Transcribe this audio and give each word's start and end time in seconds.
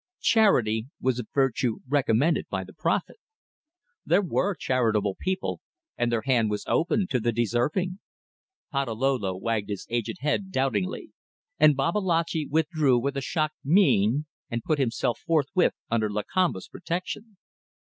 Charity 0.21 0.87
was 0.99 1.19
a 1.19 1.25
virtue 1.31 1.77
recommended 1.87 2.47
by 2.49 2.63
the 2.63 2.73
Prophet. 2.73 3.17
There 4.03 4.23
were 4.23 4.55
charitable 4.55 5.15
people, 5.19 5.61
and 5.95 6.11
their 6.11 6.23
hand 6.23 6.49
was 6.49 6.65
open 6.67 7.05
to 7.11 7.19
the 7.19 7.31
deserving. 7.31 7.99
Patalolo 8.73 9.37
wagged 9.37 9.69
his 9.69 9.85
aged 9.91 10.17
head 10.21 10.49
doubtingly, 10.49 11.11
and 11.59 11.77
Babalatchi 11.77 12.47
withdrew 12.49 12.97
with 12.97 13.15
a 13.15 13.21
shocked 13.21 13.57
mien 13.63 14.25
and 14.49 14.63
put 14.63 14.79
himself 14.79 15.19
forthwith 15.19 15.73
under 15.91 16.09
Lakamba's 16.09 16.67
protection. 16.67 17.37